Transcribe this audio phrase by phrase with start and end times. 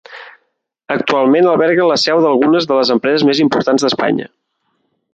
[0.95, 4.31] Actualment alberga la seu d'algunes de les empreses més importants d'Espanya.